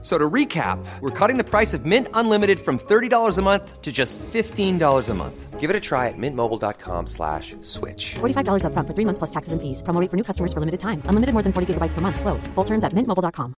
[0.00, 3.90] So to recap, we're cutting the price of Mint Unlimited from $30 a month to
[3.90, 5.58] just $15 a month.
[5.58, 8.14] Give it a try at mintmobile.com slash switch.
[8.20, 9.82] $45 upfront for three months plus taxes and fees.
[9.82, 11.02] Promo rate for new customers for limited time.
[11.06, 12.20] Unlimited more than 40 gigabytes per month.
[12.20, 12.46] Slows.
[12.54, 13.54] Full terms at mintmobile.com.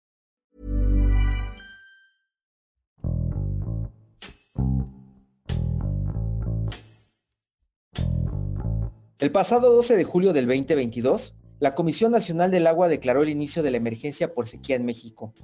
[9.21, 13.63] El pasado 12 de julio del 2022, la Comisión Nacional del Agua declaró el inicio
[13.63, 15.35] de la emergencia por sequía en México.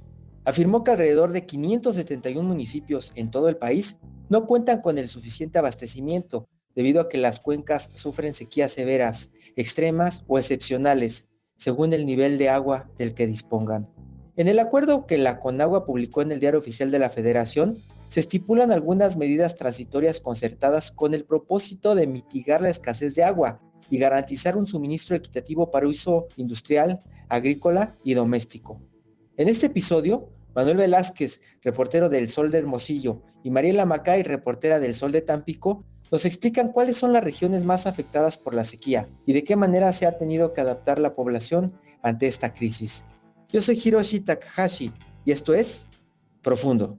[0.47, 3.97] Afirmó que alrededor de 571 municipios en todo el país
[4.29, 10.23] no cuentan con el suficiente abastecimiento debido a que las cuencas sufren sequías severas, extremas
[10.25, 13.89] o excepcionales, según el nivel de agua del que dispongan.
[14.37, 17.75] En el acuerdo que la Conagua publicó en el Diario Oficial de la Federación,
[18.07, 23.59] se estipulan algunas medidas transitorias concertadas con el propósito de mitigar la escasez de agua
[23.89, 28.81] y garantizar un suministro equitativo para uso industrial, agrícola y doméstico.
[29.35, 34.95] En este episodio, Manuel Velázquez, reportero del Sol de Hermosillo, y Mariela Macay, reportera del
[34.95, 39.33] Sol de Tampico, nos explican cuáles son las regiones más afectadas por la sequía y
[39.33, 43.05] de qué manera se ha tenido que adaptar la población ante esta crisis.
[43.49, 44.91] Yo soy Hiroshi Takahashi
[45.25, 45.87] y esto es
[46.41, 46.97] Profundo.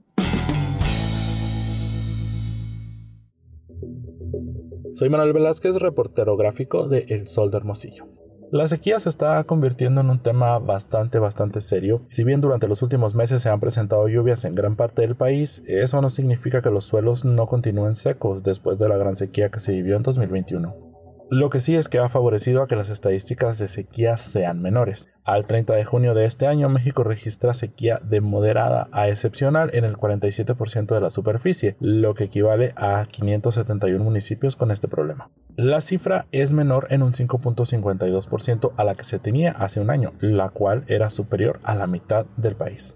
[4.93, 8.18] Soy Manuel Velázquez, reportero gráfico de El Sol de Hermosillo.
[8.51, 12.01] La sequía se está convirtiendo en un tema bastante, bastante serio.
[12.09, 15.61] Si bien durante los últimos meses se han presentado lluvias en gran parte del país,
[15.67, 19.59] eso no significa que los suelos no continúen secos después de la gran sequía que
[19.59, 20.88] se vivió en 2021.
[21.31, 25.11] Lo que sí es que ha favorecido a que las estadísticas de sequía sean menores.
[25.23, 29.85] Al 30 de junio de este año, México registra sequía de moderada a excepcional en
[29.85, 35.29] el 47% de la superficie, lo que equivale a 571 municipios con este problema.
[35.55, 40.13] La cifra es menor en un 5.52% a la que se tenía hace un año,
[40.21, 42.95] la cual era superior a la mitad del país.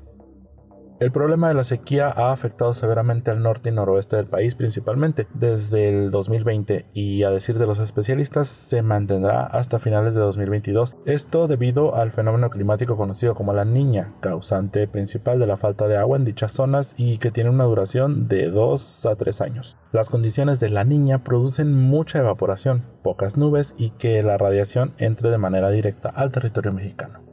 [1.00, 5.28] El problema de la sequía ha afectado severamente al norte y noroeste del país principalmente
[5.34, 10.96] desde el 2020 y a decir de los especialistas se mantendrá hasta finales de 2022.
[11.06, 15.98] Esto debido al fenómeno climático conocido como la niña, causante principal de la falta de
[15.98, 19.78] agua en dichas zonas y que tiene una duración de 2 a 3 años.
[19.92, 25.32] Las condiciones de la niña producen mucha evaporación, pocas nubes y que la radiación entre
[25.32, 27.33] de manera directa al territorio mexicano.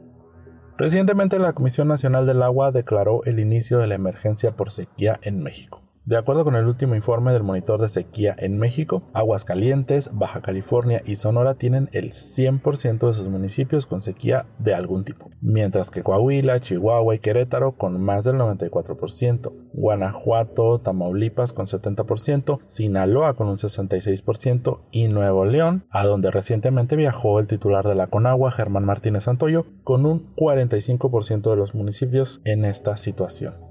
[0.81, 5.43] Recientemente la Comisión Nacional del Agua declaró el inicio de la emergencia por sequía en
[5.43, 5.79] México.
[6.03, 11.03] De acuerdo con el último informe del monitor de sequía en México, Aguascalientes, Baja California
[11.05, 16.01] y Sonora tienen el 100% de sus municipios con sequía de algún tipo, mientras que
[16.01, 23.57] Coahuila, Chihuahua y Querétaro con más del 94%, Guanajuato, Tamaulipas con 70%, Sinaloa con un
[23.57, 29.25] 66% y Nuevo León, a donde recientemente viajó el titular de la Conagua, Germán Martínez
[29.25, 33.70] Santoyo, con un 45% de los municipios en esta situación.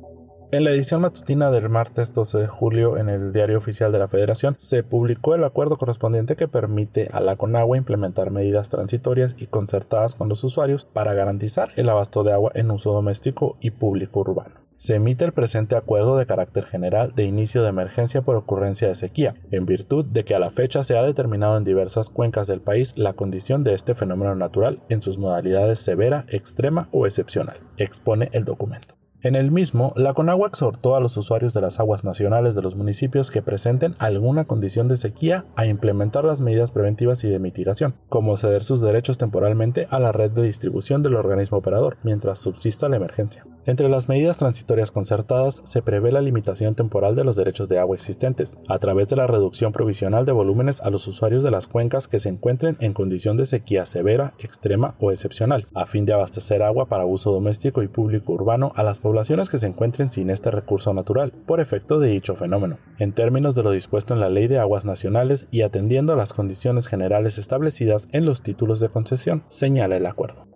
[0.52, 4.08] En la edición matutina del martes 12 de julio en el Diario Oficial de la
[4.08, 9.46] Federación se publicó el acuerdo correspondiente que permite a la Conagua implementar medidas transitorias y
[9.46, 14.20] concertadas con los usuarios para garantizar el abasto de agua en uso doméstico y público
[14.20, 14.56] urbano.
[14.76, 18.96] Se emite el presente acuerdo de carácter general de inicio de emergencia por ocurrencia de
[18.96, 22.60] sequía, en virtud de que a la fecha se ha determinado en diversas cuencas del
[22.60, 28.30] país la condición de este fenómeno natural en sus modalidades severa, extrema o excepcional, expone
[28.32, 28.99] el documento.
[29.22, 32.74] En el mismo, la Conagua exhortó a los usuarios de las aguas nacionales de los
[32.74, 37.92] municipios que presenten alguna condición de sequía a implementar las medidas preventivas y de mitigación,
[38.08, 42.88] como ceder sus derechos temporalmente a la red de distribución del organismo operador mientras subsista
[42.88, 43.44] la emergencia.
[43.70, 47.94] Entre las medidas transitorias concertadas se prevé la limitación temporal de los derechos de agua
[47.94, 52.08] existentes, a través de la reducción provisional de volúmenes a los usuarios de las cuencas
[52.08, 56.64] que se encuentren en condición de sequía severa, extrema o excepcional, a fin de abastecer
[56.64, 60.50] agua para uso doméstico y público urbano a las poblaciones que se encuentren sin este
[60.50, 64.48] recurso natural, por efecto de dicho fenómeno, en términos de lo dispuesto en la Ley
[64.48, 69.44] de Aguas Nacionales y atendiendo a las condiciones generales establecidas en los títulos de concesión,
[69.46, 70.49] señala el acuerdo.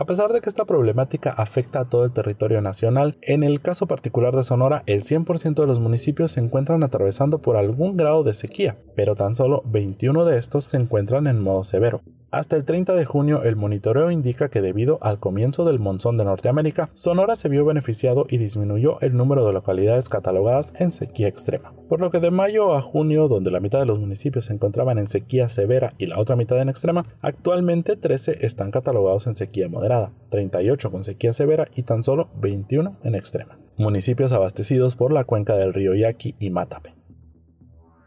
[0.00, 3.84] A pesar de que esta problemática afecta a todo el territorio nacional, en el caso
[3.86, 8.32] particular de Sonora, el 100% de los municipios se encuentran atravesando por algún grado de
[8.32, 12.00] sequía, pero tan solo 21 de estos se encuentran en modo severo.
[12.30, 16.24] Hasta el 30 de junio el monitoreo indica que debido al comienzo del monzón de
[16.24, 21.72] Norteamérica, Sonora se vio beneficiado y disminuyó el número de localidades catalogadas en sequía extrema.
[21.88, 24.98] Por lo que de mayo a junio, donde la mitad de los municipios se encontraban
[24.98, 29.68] en sequía severa y la otra mitad en extrema, actualmente 13 están catalogados en sequía
[29.68, 33.58] moderada, 38 con sequía severa y tan solo 21 en extrema.
[33.76, 36.99] Municipios abastecidos por la cuenca del río Yaqui y Matape.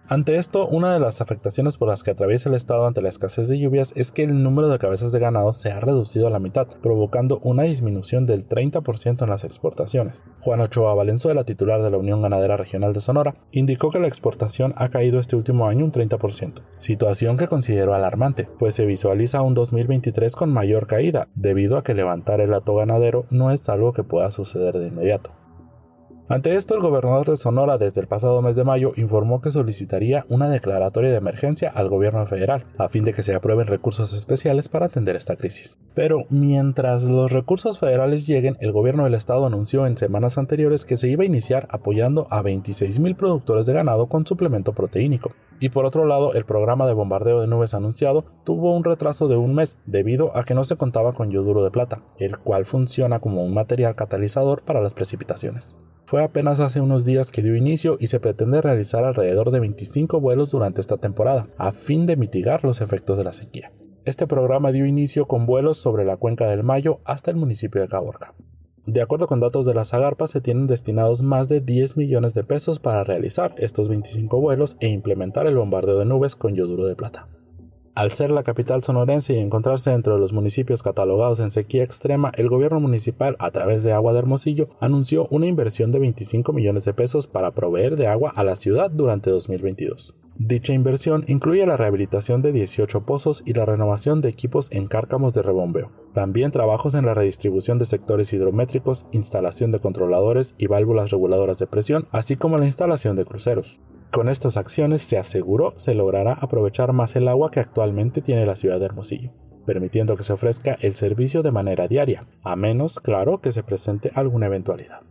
[0.10, 3.48] Ante esto, una de las afectaciones por las que atraviesa el estado ante la escasez
[3.48, 6.40] de lluvias es que el número de cabezas de ganado se ha reducido a la
[6.40, 10.22] mitad, provocando una disminución del 30% en las exportaciones.
[10.42, 14.74] Juan Ochoa Valenzuela, titular de la Unión Ganadera Regional de Sonora, indicó que la exportación
[14.76, 19.54] ha caído este último año un 30%, situación que consideró alarmante, pues se visualiza un
[19.54, 24.04] 2023 con mayor caída, debido a que levantar el hato ganadero no es algo que
[24.04, 25.32] pueda suceder de inmediato.
[26.30, 30.26] Ante esto, el gobernador de Sonora desde el pasado mes de mayo informó que solicitaría
[30.30, 34.70] una declaratoria de emergencia al gobierno federal, a fin de que se aprueben recursos especiales
[34.70, 35.78] para atender esta crisis.
[35.94, 40.96] Pero mientras los recursos federales lleguen, el gobierno del estado anunció en semanas anteriores que
[40.96, 45.34] se iba a iniciar apoyando a 26.000 productores de ganado con suplemento proteínico.
[45.60, 49.36] Y por otro lado, el programa de bombardeo de nubes anunciado tuvo un retraso de
[49.36, 53.20] un mes debido a que no se contaba con yoduro de plata, el cual funciona
[53.20, 55.76] como un material catalizador para las precipitaciones.
[56.06, 60.20] Fue apenas hace unos días que dio inicio y se pretende realizar alrededor de 25
[60.20, 63.72] vuelos durante esta temporada, a fin de mitigar los efectos de la sequía.
[64.06, 67.88] Este programa dio inicio con vuelos sobre la cuenca del Mayo hasta el municipio de
[67.88, 68.34] Caborca.
[68.86, 72.44] De acuerdo con datos de la Zagarpa, se tienen destinados más de 10 millones de
[72.44, 76.98] pesos para realizar estos 25 vuelos e implementar el bombardeo de nubes con yoduro de
[76.98, 77.30] plata.
[77.96, 82.32] Al ser la capital sonorense y encontrarse dentro de los municipios catalogados en sequía extrema,
[82.36, 86.86] el gobierno municipal, a través de Agua de Hermosillo, anunció una inversión de 25 millones
[86.86, 90.16] de pesos para proveer de agua a la ciudad durante 2022.
[90.40, 95.36] Dicha inversión incluye la rehabilitación de 18 pozos y la renovación de equipos en cárcamos
[95.36, 95.92] de rebombeo.
[96.16, 101.68] También trabajos en la redistribución de sectores hidrométricos, instalación de controladores y válvulas reguladoras de
[101.68, 103.82] presión, así como la instalación de cruceros.
[104.14, 108.56] Con estas acciones se aseguró se logrará aprovechar más el agua que actualmente tiene la
[108.56, 109.32] ciudad de Hermosillo,
[109.66, 114.12] permitiendo que se ofrezca el servicio de manera diaria, a menos, claro, que se presente
[114.14, 115.02] alguna eventualidad.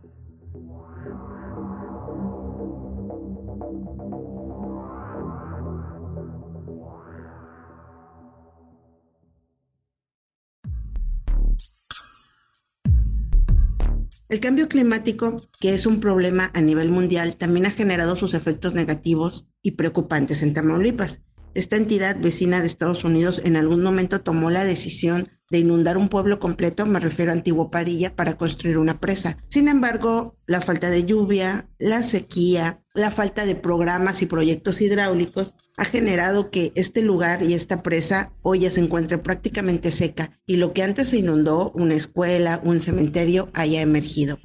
[14.33, 18.73] El cambio climático, que es un problema a nivel mundial, también ha generado sus efectos
[18.73, 21.21] negativos y preocupantes en Tamaulipas.
[21.55, 26.09] Esta entidad vecina de Estados Unidos en algún momento tomó la decisión de inundar un
[26.09, 29.37] pueblo completo, me refiero a Antiguo Padilla, para construir una presa.
[29.49, 35.53] Sin embargo, la falta de lluvia, la sequía, la falta de programas y proyectos hidráulicos
[35.77, 40.57] ha generado que este lugar y esta presa hoy ya se encuentre prácticamente seca y
[40.57, 44.39] lo que antes se inundó, una escuela, un cementerio, haya emergido.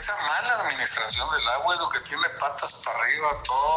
[0.00, 3.71] Esa mala administración del agua es lo que tiene patas para arriba todas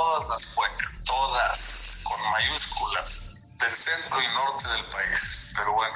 [2.35, 3.23] mayúsculas,
[3.59, 5.53] del centro y norte del país.
[5.55, 5.95] Pero bueno,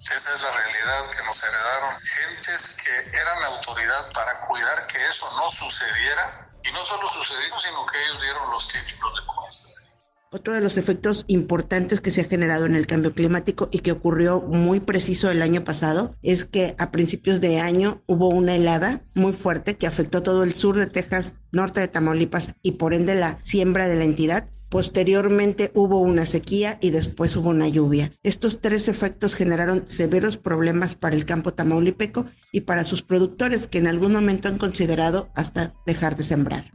[0.00, 5.26] esa es la realidad que nos heredaron gentes que eran autoridad para cuidar que eso
[5.36, 6.32] no sucediera.
[6.64, 9.84] Y no solo sucedió, sino que ellos dieron los títulos de cosas.
[10.32, 13.92] Otro de los efectos importantes que se ha generado en el cambio climático y que
[13.92, 19.02] ocurrió muy preciso el año pasado es que a principios de año hubo una helada
[19.14, 23.14] muy fuerte que afectó todo el sur de Texas, norte de Tamaulipas y por ende
[23.14, 28.12] la siembra de la entidad Posteriormente hubo una sequía y después hubo una lluvia.
[28.24, 33.78] Estos tres efectos generaron severos problemas para el campo tamaulipeco y para sus productores que
[33.78, 36.72] en algún momento han considerado hasta dejar de sembrar.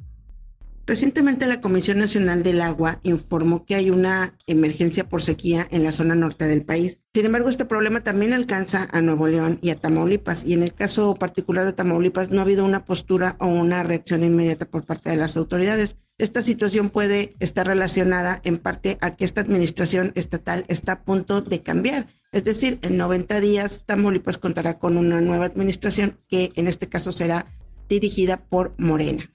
[0.87, 5.91] Recientemente la Comisión Nacional del Agua informó que hay una emergencia por sequía en la
[5.91, 6.99] zona norte del país.
[7.13, 10.73] Sin embargo, este problema también alcanza a Nuevo León y a Tamaulipas, y en el
[10.73, 15.11] caso particular de Tamaulipas no ha habido una postura o una reacción inmediata por parte
[15.11, 15.97] de las autoridades.
[16.21, 21.41] Esta situación puede estar relacionada en parte a que esta administración estatal está a punto
[21.41, 22.05] de cambiar.
[22.31, 27.11] Es decir, en 90 días Tamaulipas contará con una nueva administración que en este caso
[27.11, 27.47] será
[27.89, 29.31] dirigida por Morena.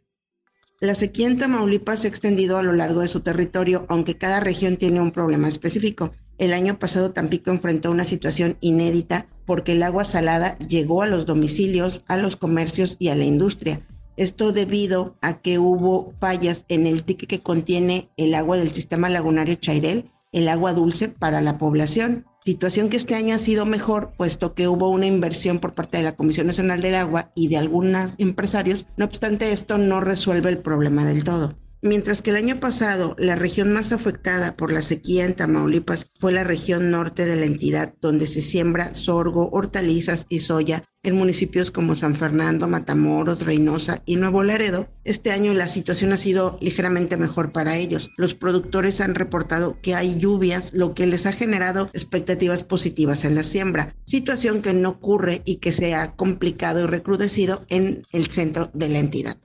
[0.79, 4.39] La sequía en Tamaulipas se ha extendido a lo largo de su territorio, aunque cada
[4.39, 6.13] región tiene un problema específico.
[6.39, 11.27] El año pasado Tampico enfrentó una situación inédita porque el agua salada llegó a los
[11.27, 13.81] domicilios, a los comercios y a la industria.
[14.17, 19.09] Esto debido a que hubo fallas en el dique que contiene el agua del sistema
[19.09, 24.13] lagunario Chairel, el agua dulce para la población situación que este año ha sido mejor,
[24.17, 27.57] puesto que hubo una inversión por parte de la Comisión Nacional del Agua y de
[27.57, 28.87] algunos empresarios.
[28.97, 31.59] No obstante, esto no resuelve el problema del todo.
[31.83, 36.33] Mientras que el año pasado la región más afectada por la sequía en Tamaulipas fue
[36.33, 41.71] la región norte de la entidad, donde se siembra sorgo, hortalizas y soya en municipios
[41.71, 47.17] como San Fernando, Matamoros, Reynosa y Nuevo Laredo, este año la situación ha sido ligeramente
[47.17, 48.11] mejor para ellos.
[48.17, 53.37] Los productores han reportado que hay lluvias, lo que les ha generado expectativas positivas en
[53.37, 58.27] la siembra, situación que no ocurre y que se ha complicado y recrudecido en el
[58.31, 59.37] centro de la entidad.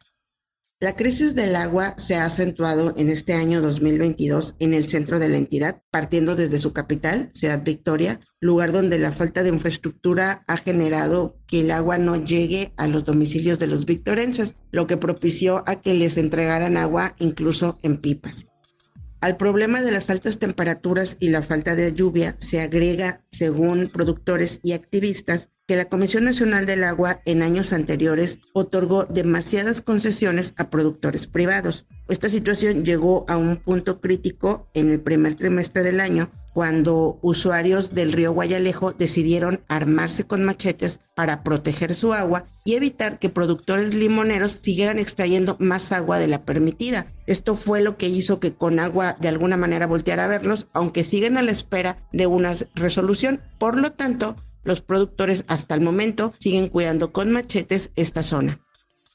[0.81, 5.29] La crisis del agua se ha acentuado en este año 2022 en el centro de
[5.29, 10.57] la entidad, partiendo desde su capital, Ciudad Victoria, lugar donde la falta de infraestructura ha
[10.57, 15.63] generado que el agua no llegue a los domicilios de los victorenses, lo que propició
[15.67, 18.47] a que les entregaran agua incluso en pipas.
[19.19, 24.59] Al problema de las altas temperaturas y la falta de lluvia se agrega, según productores
[24.63, 30.69] y activistas, que la Comisión Nacional del Agua en años anteriores otorgó demasiadas concesiones a
[30.69, 31.85] productores privados.
[32.09, 37.93] Esta situación llegó a un punto crítico en el primer trimestre del año cuando usuarios
[37.93, 43.95] del río Guayalejo decidieron armarse con machetes para proteger su agua y evitar que productores
[43.95, 47.05] limoneros siguieran extrayendo más agua de la permitida.
[47.27, 51.05] Esto fue lo que hizo que con agua de alguna manera volteara a verlos, aunque
[51.05, 53.39] siguen a la espera de una resolución.
[53.57, 58.59] Por lo tanto, los productores hasta el momento siguen cuidando con machetes esta zona.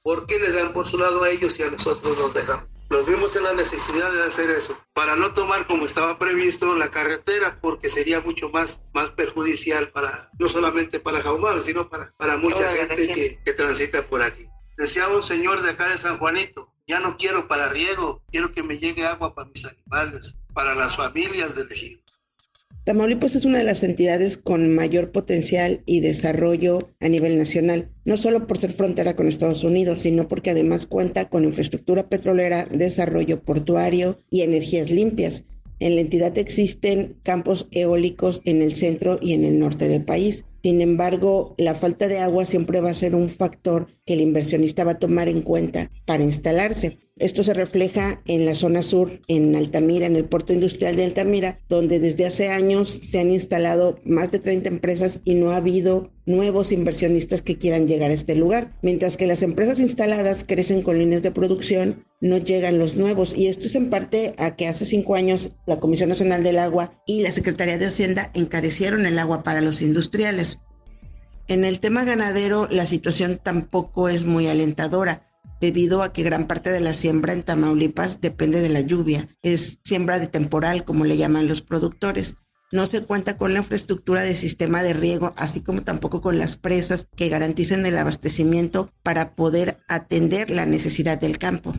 [0.02, 2.68] ¿Por qué les dan por su lado a ellos y a nosotros nos dejan?
[2.88, 6.88] Nos vimos en la necesidad de hacer eso, para no tomar como estaba previsto la
[6.88, 12.36] carretera, porque sería mucho más, más perjudicial para, no solamente para Jaumave, sino para, para
[12.36, 14.46] mucha gente que, que transita por aquí.
[14.78, 18.62] Decía un señor de acá de San Juanito, ya no quiero para riego, quiero que
[18.62, 22.05] me llegue agua para mis animales, para las familias del ejido.
[22.86, 28.16] Tamaulipas es una de las entidades con mayor potencial y desarrollo a nivel nacional, no
[28.16, 33.42] solo por ser frontera con Estados Unidos, sino porque además cuenta con infraestructura petrolera, desarrollo
[33.42, 35.46] portuario y energías limpias.
[35.80, 40.44] En la entidad existen campos eólicos en el centro y en el norte del país.
[40.62, 44.84] Sin embargo, la falta de agua siempre va a ser un factor que el inversionista
[44.84, 46.98] va a tomar en cuenta para instalarse.
[47.18, 51.58] Esto se refleja en la zona sur, en Altamira, en el puerto industrial de Altamira,
[51.66, 56.12] donde desde hace años se han instalado más de 30 empresas y no ha habido
[56.26, 58.76] nuevos inversionistas que quieran llegar a este lugar.
[58.82, 63.34] Mientras que las empresas instaladas crecen con líneas de producción, no llegan los nuevos.
[63.34, 67.02] Y esto es en parte a que hace cinco años la Comisión Nacional del Agua
[67.06, 70.58] y la Secretaría de Hacienda encarecieron el agua para los industriales.
[71.48, 75.22] En el tema ganadero, la situación tampoco es muy alentadora
[75.60, 79.28] debido a que gran parte de la siembra en Tamaulipas depende de la lluvia.
[79.42, 82.36] Es siembra de temporal, como le llaman los productores.
[82.72, 86.56] No se cuenta con la infraestructura de sistema de riego, así como tampoco con las
[86.56, 91.74] presas que garanticen el abastecimiento para poder atender la necesidad del campo.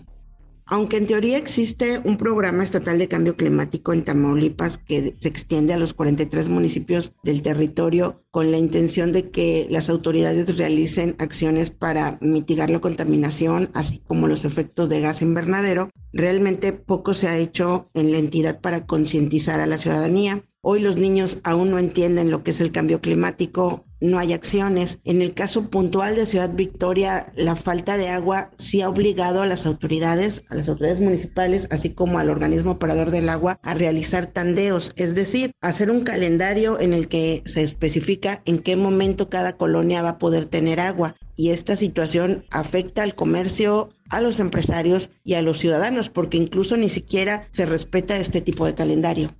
[0.70, 5.74] Aunque en teoría existe un programa estatal de cambio climático en Tamaulipas que se extiende
[5.74, 11.72] a los 43 municipios del territorio con la intención de que las autoridades realicen acciones
[11.72, 17.38] para mitigar la contaminación, así como los efectos de gas invernadero, realmente poco se ha
[17.38, 20.44] hecho en la entidad para concientizar a la ciudadanía.
[20.70, 25.00] Hoy los niños aún no entienden lo que es el cambio climático, no hay acciones.
[25.06, 29.46] En el caso puntual de Ciudad Victoria, la falta de agua sí ha obligado a
[29.46, 34.26] las autoridades, a las autoridades municipales, así como al organismo operador del agua, a realizar
[34.26, 39.56] tandeos, es decir, hacer un calendario en el que se especifica en qué momento cada
[39.56, 41.16] colonia va a poder tener agua.
[41.38, 46.76] Y esta situación afecta al comercio, a los empresarios y a los ciudadanos, porque incluso
[46.76, 49.34] ni siquiera se respeta este tipo de calendario.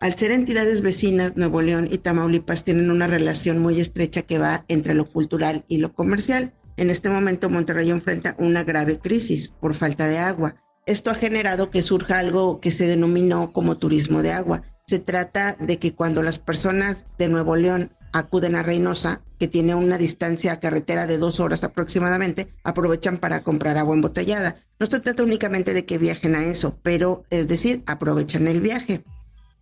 [0.00, 4.64] Al ser entidades vecinas, Nuevo León y Tamaulipas tienen una relación muy estrecha que va
[4.68, 6.54] entre lo cultural y lo comercial.
[6.78, 10.56] En este momento Monterrey enfrenta una grave crisis por falta de agua.
[10.86, 14.62] Esto ha generado que surja algo que se denominó como turismo de agua.
[14.86, 19.74] Se trata de que cuando las personas de Nuevo León acuden a Reynosa, que tiene
[19.74, 24.56] una distancia a carretera de dos horas aproximadamente, aprovechan para comprar agua embotellada.
[24.78, 29.04] No se trata únicamente de que viajen a eso, pero es decir, aprovechan el viaje.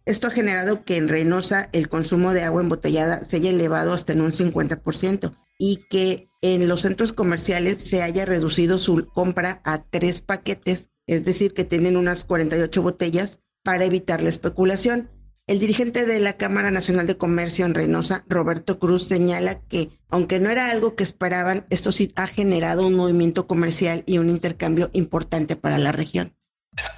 [0.08, 4.14] Esto ha generado que en Reynosa el consumo de agua embotellada se haya elevado hasta
[4.14, 9.82] en un 50% y que en los centros comerciales se haya reducido su compra a
[9.82, 15.10] tres paquetes, es decir, que tienen unas 48 botellas para evitar la especulación.
[15.46, 20.40] El dirigente de la Cámara Nacional de Comercio en Reynosa, Roberto Cruz, señala que, aunque
[20.40, 24.88] no era algo que esperaban, esto sí ha generado un movimiento comercial y un intercambio
[24.94, 26.34] importante para la región.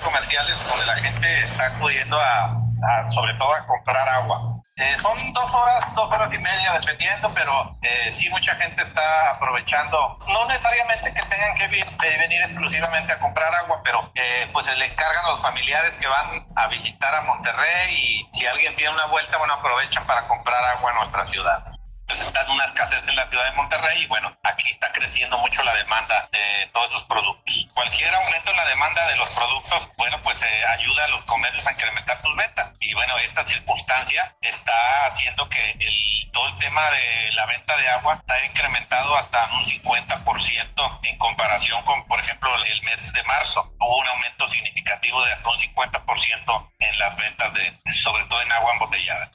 [0.05, 2.70] Comerciales donde la gente está acudiendo a
[3.11, 4.61] sobre todo a comprar agua.
[4.77, 9.31] Eh, son dos horas, dos horas y media dependiendo, pero eh, sí mucha gente está
[9.33, 14.75] aprovechando, no necesariamente que tengan que venir exclusivamente a comprar agua, pero eh, pues se
[14.77, 18.95] le encargan a los familiares que van a visitar a Monterrey y si alguien tiene
[18.95, 21.80] una vuelta, bueno, aprovechan para comprar agua en nuestra ciudad
[22.11, 25.75] presentan una escasez en la ciudad de Monterrey y bueno, aquí está creciendo mucho la
[25.77, 27.69] demanda de todos esos productos.
[27.73, 31.65] Cualquier aumento en la demanda de los productos, bueno, pues eh, ayuda a los comercios
[31.65, 32.73] a incrementar sus ventas.
[32.81, 37.89] Y bueno, esta circunstancia está haciendo que el, todo el tema de la venta de
[37.89, 43.73] agua está incrementado hasta un 50% en comparación con, por ejemplo, el mes de marzo.
[43.79, 48.51] Hubo un aumento significativo de hasta un 50% en las ventas de, sobre todo en
[48.51, 49.31] agua embotellada.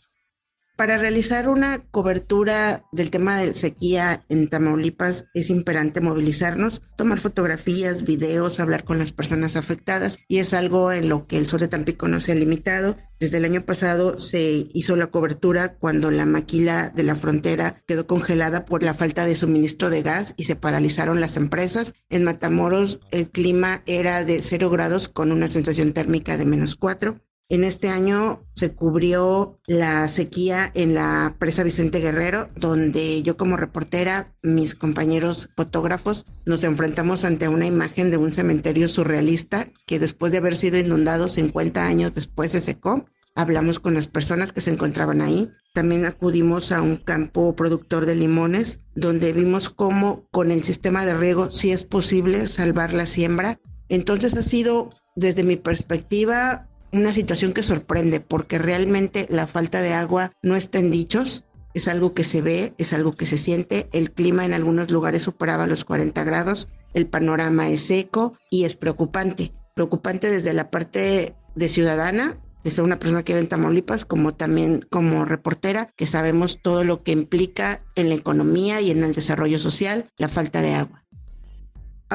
[0.76, 8.04] Para realizar una cobertura del tema de sequía en Tamaulipas es imperante movilizarnos, tomar fotografías,
[8.04, 11.70] videos, hablar con las personas afectadas y es algo en lo que el sur de
[11.70, 12.98] Tampico no se ha limitado.
[13.22, 18.06] Desde el año pasado se hizo la cobertura cuando la maquila de la frontera quedó
[18.06, 21.94] congelada por la falta de suministro de gas y se paralizaron las empresas.
[22.10, 27.22] En Matamoros el clima era de cero grados con una sensación térmica de menos cuatro.
[27.48, 33.56] En este año se cubrió la sequía en la presa Vicente Guerrero, donde yo como
[33.56, 40.32] reportera, mis compañeros fotógrafos, nos enfrentamos ante una imagen de un cementerio surrealista que después
[40.32, 43.06] de haber sido inundado 50 años después se secó.
[43.36, 45.52] Hablamos con las personas que se encontraban ahí.
[45.76, 51.14] También acudimos a un campo productor de limones, donde vimos cómo con el sistema de
[51.14, 53.60] riego sí es posible salvar la siembra.
[53.88, 59.94] Entonces ha sido, desde mi perspectiva, una situación que sorprende porque realmente la falta de
[59.94, 63.90] agua no está en dichos, es algo que se ve, es algo que se siente.
[63.92, 68.78] El clima en algunos lugares superaba los 40 grados, el panorama es seco y es
[68.78, 69.52] preocupante.
[69.76, 74.86] Preocupante desde la parte de ciudadana, desde una persona que vive en Tamaulipas, como también
[74.90, 79.60] como reportera, que sabemos todo lo que implica en la economía y en el desarrollo
[79.60, 81.05] social la falta de agua.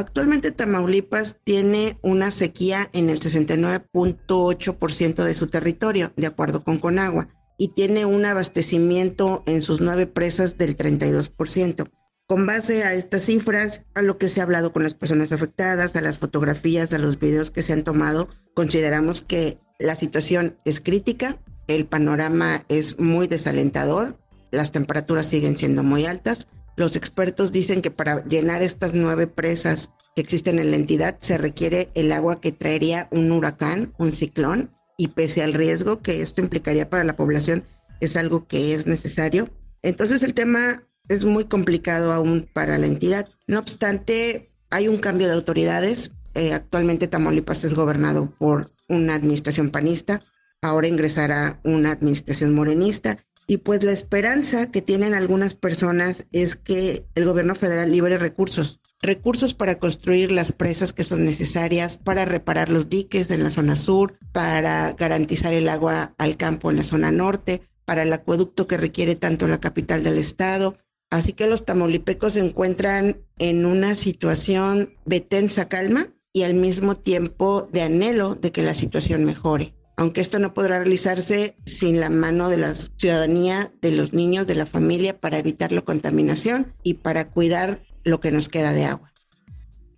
[0.00, 7.28] Actualmente Tamaulipas tiene una sequía en el 69.8% de su territorio, de acuerdo con Conagua,
[7.58, 11.90] y tiene un abastecimiento en sus nueve presas del 32%.
[12.26, 15.96] Con base a estas cifras, a lo que se ha hablado con las personas afectadas,
[15.96, 20.80] a las fotografías, a los videos que se han tomado, consideramos que la situación es
[20.80, 24.18] crítica, el panorama es muy desalentador,
[24.50, 26.46] las temperaturas siguen siendo muy altas,
[26.80, 31.36] los expertos dicen que para llenar estas nueve presas que existen en la entidad se
[31.36, 36.40] requiere el agua que traería un huracán, un ciclón, y pese al riesgo que esto
[36.40, 37.64] implicaría para la población,
[38.00, 39.50] es algo que es necesario.
[39.82, 43.28] Entonces el tema es muy complicado aún para la entidad.
[43.46, 46.12] No obstante, hay un cambio de autoridades.
[46.34, 50.22] Eh, actualmente Tamaulipas es gobernado por una administración panista.
[50.62, 53.18] Ahora ingresará una administración morenista
[53.50, 58.78] y pues la esperanza que tienen algunas personas es que el gobierno federal libere recursos,
[59.02, 63.74] recursos para construir las presas que son necesarias, para reparar los diques en la zona
[63.74, 68.76] sur, para garantizar el agua al campo en la zona norte, para el acueducto que
[68.76, 70.76] requiere tanto la capital del estado.
[71.10, 76.98] Así que los tamaulipecos se encuentran en una situación de tensa calma y al mismo
[76.98, 82.08] tiempo de anhelo de que la situación mejore aunque esto no podrá realizarse sin la
[82.08, 86.94] mano de la ciudadanía, de los niños, de la familia, para evitar la contaminación y
[86.94, 89.12] para cuidar lo que nos queda de agua.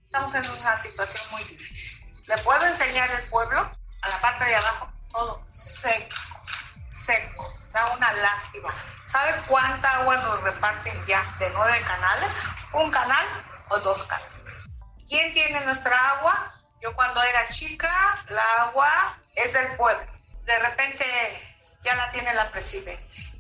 [0.07, 2.05] Estamos en una situación muy difícil.
[2.27, 3.61] ¿Le puedo enseñar el pueblo?
[3.61, 6.17] A la parte de abajo, todo seco,
[6.93, 7.47] seco.
[7.73, 8.71] Da una lástima.
[9.07, 12.49] ¿Sabe cuánta agua nos reparten ya de nueve canales?
[12.73, 13.27] ¿Un canal
[13.69, 14.65] o dos canales?
[15.09, 16.53] ¿Quién tiene nuestra agua?
[16.83, 17.89] Yo cuando era chica,
[18.31, 20.03] la agua es del pueblo.
[20.47, 21.05] De repente
[21.83, 23.31] ya la tiene la presidencia.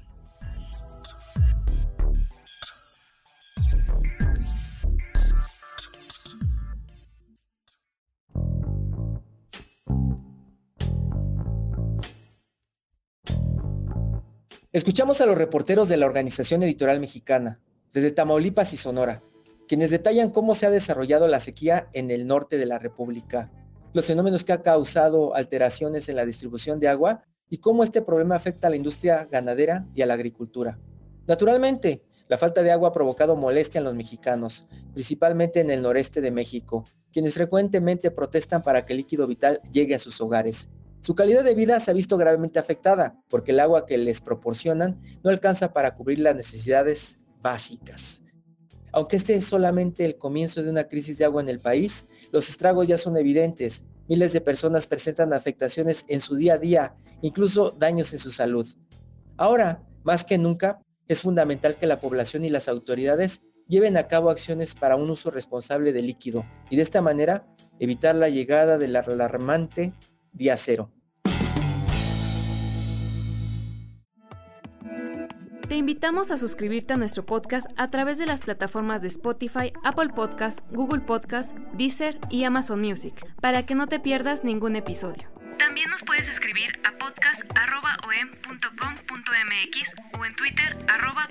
[14.72, 17.60] Escuchamos a los reporteros de la Organización Editorial Mexicana,
[17.92, 19.22] desde Tamaulipas y Sonora,
[19.68, 23.50] quienes detallan cómo se ha desarrollado la sequía en el norte de la República
[23.92, 28.34] los fenómenos que ha causado alteraciones en la distribución de agua y cómo este problema
[28.34, 30.78] afecta a la industria ganadera y a la agricultura.
[31.26, 36.22] Naturalmente, la falta de agua ha provocado molestia en los mexicanos, principalmente en el noreste
[36.22, 40.70] de México, quienes frecuentemente protestan para que el líquido vital llegue a sus hogares.
[41.00, 44.98] Su calidad de vida se ha visto gravemente afectada porque el agua que les proporcionan
[45.22, 48.21] no alcanza para cubrir las necesidades básicas.
[48.92, 52.48] Aunque este es solamente el comienzo de una crisis de agua en el país, los
[52.48, 53.84] estragos ya son evidentes.
[54.08, 58.66] Miles de personas presentan afectaciones en su día a día incluso daños en su salud.
[59.36, 64.28] Ahora, más que nunca, es fundamental que la población y las autoridades lleven a cabo
[64.28, 67.46] acciones para un uso responsable del líquido y de esta manera
[67.78, 69.92] evitar la llegada del alarmante
[70.32, 70.90] día cero.
[75.72, 80.10] Te invitamos a suscribirte a nuestro podcast a través de las plataformas de Spotify, Apple
[80.10, 85.30] Podcast, Google Podcast, Deezer y Amazon Music, para que no te pierdas ningún episodio.
[85.58, 90.76] También nos puedes escribir a podcast.om.com.mx o en Twitter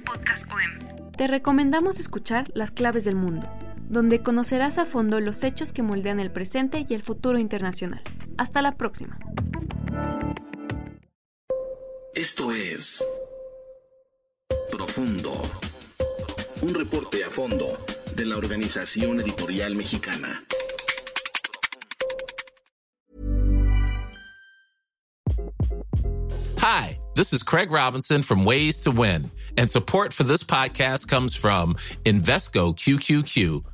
[0.03, 1.11] podcastom.
[1.15, 3.47] Te recomendamos escuchar Las Claves del Mundo,
[3.89, 8.01] donde conocerás a fondo los hechos que moldean el presente y el futuro internacional.
[8.39, 9.19] Hasta la próxima.
[12.15, 13.05] Esto es
[14.93, 15.41] Profundo.
[16.63, 17.77] Un reporte a fondo
[18.13, 20.43] de la Organización Editorial Mexicana.
[26.57, 31.35] Hi, this is Craig Robinson from Ways to Win, and support for this podcast comes
[31.37, 33.63] from Invesco QQQ